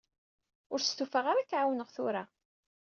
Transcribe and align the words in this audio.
Ur 0.71 0.79
stufaɣ 0.81 1.25
ara 1.27 1.39
ad 1.41 1.47
k-ɛawneɣ 1.49 1.89
tura. 1.95 2.23